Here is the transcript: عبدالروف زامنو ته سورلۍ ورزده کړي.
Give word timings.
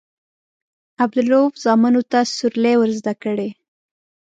عبدالروف 1.03 1.51
زامنو 1.63 2.01
ته 2.11 2.19
سورلۍ 2.35 2.75
ورزده 2.77 3.13
کړي. 3.23 3.49